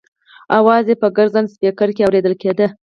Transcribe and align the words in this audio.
اواز 0.57 0.85
یې 0.91 0.95
په 1.01 1.07
ګرځنده 1.17 1.51
سپېکر 1.55 1.89
کې 1.95 2.05
اورېدل 2.07 2.33
کېده. 2.41 2.67